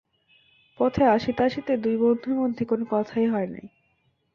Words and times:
পথে 0.79 1.03
আসিতে 1.07 1.41
আসিতে 1.43 1.71
দুই 1.77 1.95
বন্ধুর 1.97 2.35
মধ্যে 2.35 2.63
কোনো 2.65 2.83
কথাই 2.91 3.27
হয় 3.27 3.47
নাই। 3.47 3.65